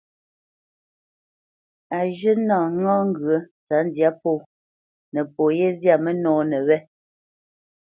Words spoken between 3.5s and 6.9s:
tsə̌tndyǎ pó nəpo yé zyâ mənɔ́nə wé.